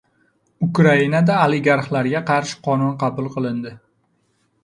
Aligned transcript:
Ukrainada 0.67 1.35
oligarxlarga 1.49 2.21
qarshi 2.31 2.57
qonun 2.69 2.97
qabul 3.03 3.31
qilindi 3.37 3.77